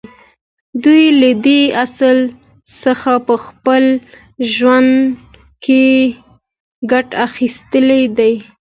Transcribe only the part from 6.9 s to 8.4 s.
ګټه اخیستې ده